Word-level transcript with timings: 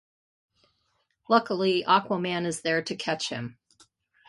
Luckily, 1.29 1.83
Aquaman 1.87 2.47
is 2.47 2.61
there 2.61 2.81
to 2.81 2.95
catch 2.95 3.29
him. 3.29 3.59